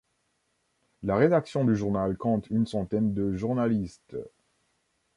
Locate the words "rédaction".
1.15-1.63